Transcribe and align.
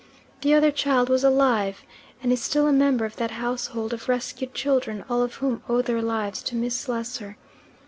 The 0.41 0.55
other 0.55 0.71
child 0.71 1.09
was 1.09 1.23
alive, 1.23 1.83
and 2.23 2.33
is 2.33 2.41
still 2.41 2.65
a 2.65 2.73
member 2.73 3.05
of 3.05 3.17
that 3.17 3.29
household 3.37 3.93
of 3.93 4.09
rescued 4.09 4.55
children 4.55 5.05
all 5.07 5.21
of 5.21 5.35
whom 5.35 5.61
owe 5.69 5.83
their 5.83 6.01
lives 6.01 6.41
to 6.41 6.55
Miss 6.55 6.75
Slessor. 6.75 7.37